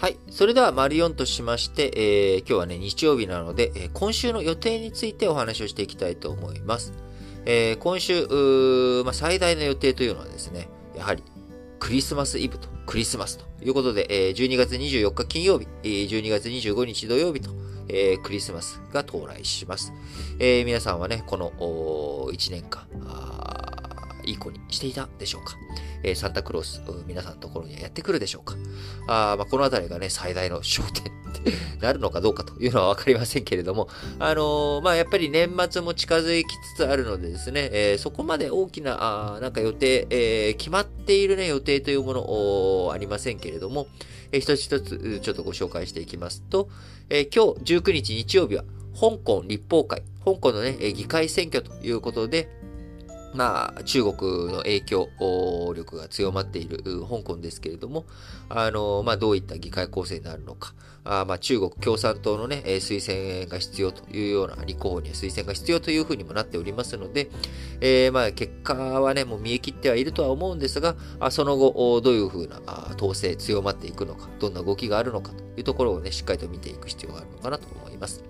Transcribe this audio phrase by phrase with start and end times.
[0.00, 0.18] はい。
[0.30, 6.92] それでは、丸4としまして、えー今日はね、日曜日なので、えー今週の予定についてお話をしていきたいと思います。
[7.46, 8.24] えー今週、
[9.04, 11.24] まあ、最大の予定というのはですね、やはり、
[11.80, 17.50] クリスマスイブとクリスマスということで、えー12月24日金曜日、えー12月25日土曜日と、
[17.88, 19.92] えークリスマスが到来します。
[20.38, 22.86] えー皆さんはね、この1年間、
[24.28, 25.56] いい子にしていたでしょうか。
[26.02, 28.54] えーサンタクロース、皆さんのところにはやってくるでしょうか。
[29.06, 33.88] あまあ、このあたりがね、最大の焦点っ てなるのかどうかというのはわかりませんけれども、
[34.18, 43.86] あのーまあ、やっぱり年末も近づきつつあるのでですね、えーそこまで大きな、あなんか予定、えー決まっているね、予定というもの、ありませんけれども、
[44.32, 46.68] えー一つ一つ、ちょっとご紹介していきますと、
[47.08, 48.64] えー今日19日日曜日は、
[48.98, 52.48] 香港立法会、香港のね、え議会選挙ということで、
[53.34, 55.08] まあ、中国の影響
[55.76, 58.06] 力が強まっている香港ですけれども、
[58.48, 67.30] あの、まあ、どういった議会構成になるのか、あまあ、中国共産党のね、推薦が必要というような、立候補には推薦が必要というふうにもなっておりますので、
[67.80, 70.96] えーまあ、結果はね、もう見え切ってはいるとは思うんですが、
[71.30, 72.60] その後、どういうふうな
[72.96, 78.24] 統制強まっていくのか、どんな動きがあるのかというところをね、しっかりと見ていく必要があるのかなと思います。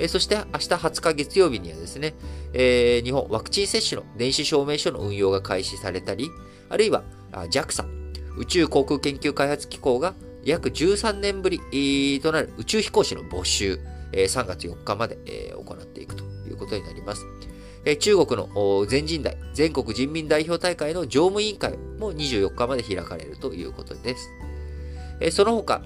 [0.00, 2.14] えそして明日20日月曜日にはですね、
[2.54, 6.30] え日本ワクチン接種の電子証明書の運用が開始されたり、
[6.70, 7.84] あるいは JAXA、
[8.38, 13.78] 宇宙航空研究開発機構が約13年ぶりとなる宇宙飛行士の募集、
[14.12, 17.26] え3月4日まで、え行っていくということになります。
[17.84, 24.30] え中国の全人代、全国人民代表大会の常務委員会も24日まで開かれるということです。
[25.20, 25.82] えその他、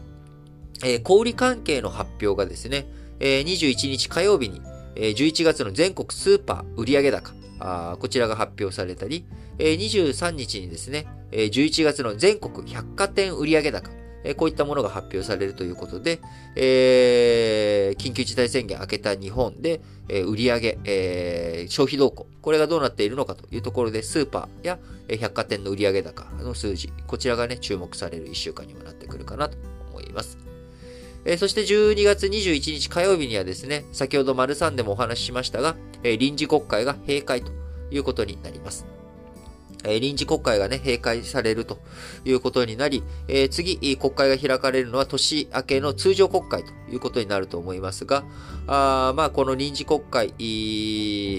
[0.84, 2.86] え小売関係の発表がですね、
[3.20, 4.60] えー21日火曜日に、
[4.96, 7.32] えー11月の全国スーパー売上高、
[7.98, 9.24] こちらが発表されたり、
[9.58, 13.90] えー23日にですね、えー11月の全国百貨店売上高、
[14.36, 16.20] こういったものが発表されるということで、
[16.56, 24.78] えー緊急事態宣言明けた日本で、えー売上、えー消費動向、これがどうなっているのかというところで、スーパーや
[25.20, 29.56] 百貨店の売上高の数字、こちらがね、注目される1週間にもなってくるかなと
[29.90, 30.53] 思います。
[31.24, 37.52] えーそして12月21日火曜日にはですね、先ほど丸3でもお話ししましたが、えー臨時国会が閉会と
[37.90, 38.93] いうことになります。
[39.84, 41.78] え臨時国会がね、閉会されると
[42.24, 48.24] いうことになり、え次、国会が開かれるのは年明けの通常国会ということになると思いますが、
[48.67, 50.33] あーまあ、この臨時国会、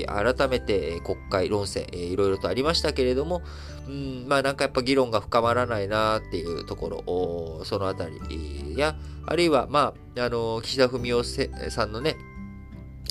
[0.06, 3.42] 改めて国会論戦、えーいろいろとありましたけれども、
[3.88, 8.96] うん、まあなんかやっぱ議論が深まらないなっていうところ、そのあたりや、
[9.26, 12.16] あるいは、まあ、あの、岸田文雄さんのね、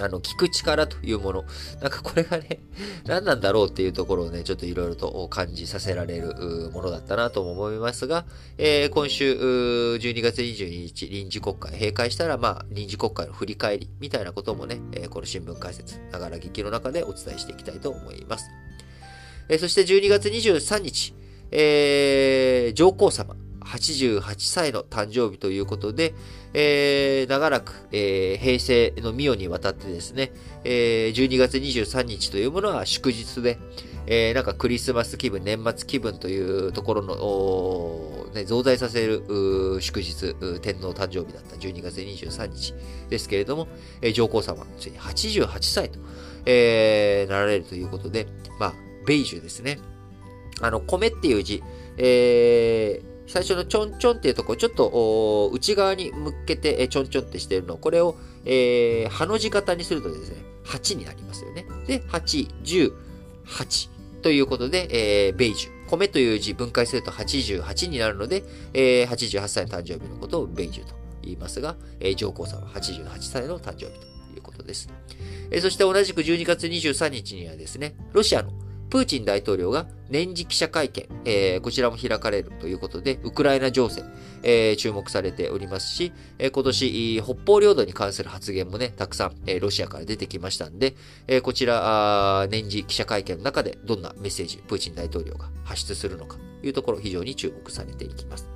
[0.01, 1.45] あの、聞く力というもの。
[1.81, 2.61] なんかこれがね、
[3.07, 8.25] 何なんだろうっていうところをね、ちょっといろいろと感じさせられるものだったなとも思いますが、
[8.59, 18.51] えー今週、12月22日、臨時国会閉会したら、まあ、臨時国会の振り返りみたいなこともね、えーこの新聞解説、ながら劇の中でお伝えしていきたいと思います。
[19.49, 21.15] えーそして12月23日、
[21.53, 23.37] えー上皇様、
[23.75, 26.15] 88歳の誕生日ということで、
[26.53, 30.33] えー長らく、えー平成の御代にわたってですね、
[30.65, 33.59] えー12月23日というものは祝日で、
[34.07, 39.25] えーなんかクリスマス気分、年末気分というところの、ね、増大させる
[39.81, 42.75] 祝日、天皇誕生日だった12月23日
[43.11, 43.69] ですけれども、
[44.01, 45.99] えー上皇様、ついに88歳と、
[46.47, 48.29] えーなられるということで、
[48.61, 48.75] まあ、
[49.07, 49.79] ベイジュですね。
[50.61, 51.63] あの、米っていう字、
[51.97, 61.67] えー最初のちょんちょんっていうところ、ちょっと内側に向けてちょんちょんってしてるの、これを、えー、ハの字型にするとですね、8になりますよね。
[61.87, 62.93] で、8、10、
[63.47, 63.91] 8
[64.23, 64.89] ということで、
[65.27, 65.75] えーベイジュ。
[65.87, 68.43] 米という字分解すると88になるので、
[68.73, 74.89] えー88歳の誕生日のことをベイジュと言いますが、えー上皇さんは88歳の誕生日ということです。
[75.51, 78.51] えーそして同じく12月23日にはですね、ロシアの
[78.95, 84.05] プーチン大統領が年次記者会見、えーこちらも開かれるということで、ウクライナ情勢、
[84.45, 90.95] えー注目されておりますし、えー今年、北方領土に関する発言もね、たくさん、えーロシアから出てきましたんで、
[91.27, 98.47] えーこちら、年次記者会見の中でどんなメッセージ、プーチン大統領が発出するのかというところ、非常に注目されていきます。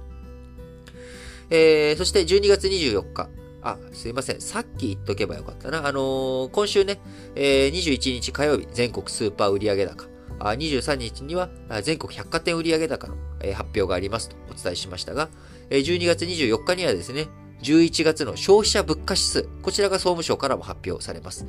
[1.51, 3.29] えーそして12月24日、
[3.63, 4.41] あ、すいません。
[4.41, 5.85] さっき言っとけばよかったな。
[5.85, 7.01] あのー今週ね、
[7.35, 10.17] えー21日火曜日、全国スーパー売上高。
[10.39, 11.49] 23日には
[11.83, 13.15] 全国百貨店売上高の、
[13.55, 15.29] 発表がありますとお伝えしましたが、
[15.71, 17.29] 12月24日にはですね、
[17.63, 21.47] 11月の消費者物価指数、こちらが総務省からも発表されます。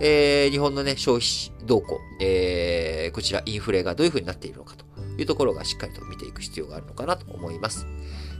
[0.00, 4.84] えー日本のね、消費動向、えーこちらインフレがどういう風になっているのかと
[5.18, 7.86] いうところがしっかりと見ていく必要があるのかなと思います。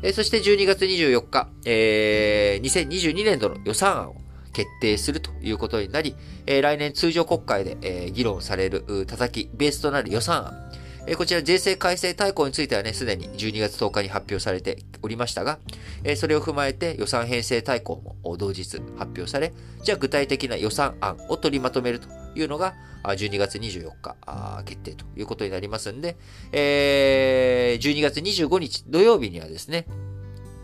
[0.03, 4.17] えそして12月24日、えー、2022年度の予算案を
[4.53, 6.15] 決定するということになり、
[6.47, 10.73] えー、来年通常国会で、えー、議論される、叩き、ベースとなる予算案、
[11.07, 15.59] えこちら税制改正大綱についてはね、すでに12月10日に発表されておりましたが、
[16.05, 19.53] えそれを踏まえて予算編成大綱も同日発表され、
[19.83, 24.17] じゃあ具体的な予算案を取りまとめるというのが、12月24日
[24.65, 26.17] 決定ということになりますんで、
[26.53, 29.87] え12月25日土曜日にはですね、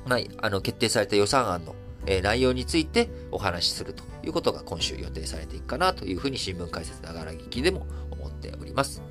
[0.07, 1.75] まあ、あの、決定された予算案の
[2.07, 9.03] え内容についてお話しするということが今週予定されていくかなというふうに新聞解説ながら聞きでも思っております。